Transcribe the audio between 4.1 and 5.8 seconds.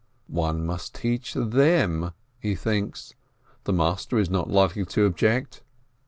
is not likely to object.